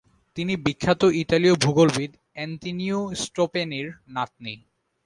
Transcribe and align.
তিনি 0.37 0.53
বিখ্যাত 0.57 1.01
ইতালীয় 1.21 1.55
ভূগোলবিদ 1.55 2.11
"অ্যান্তিনিও 2.33 2.99
স্টপ্যানির" 3.15 3.87
নাতনী। 4.07 4.55